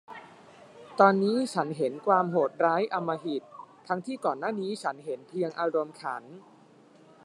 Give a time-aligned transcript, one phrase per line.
[0.99, 3.43] ตอนนี้ฉันเห็นความโหดร้ายอำมหิต
[3.87, 6.23] ทั้งที่ก่อนหน้านี้ฉันเห็นเพียงอารมณ์ขัน